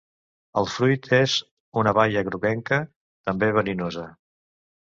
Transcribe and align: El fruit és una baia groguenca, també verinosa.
El 0.61 0.67
fruit 0.75 1.09
és 1.17 1.35
una 1.83 1.93
baia 1.99 2.25
groguenca, 2.31 2.81
també 3.31 3.55
verinosa. 3.59 4.09